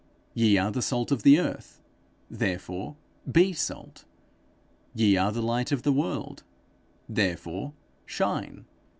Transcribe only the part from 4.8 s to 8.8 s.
'Ye are the light of the world; therefore shine.'